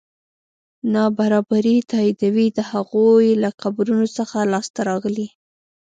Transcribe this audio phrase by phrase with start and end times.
[0.93, 5.27] نابرابري تاییدوي د هغوی له قبرونو څخه لاسته راغلي.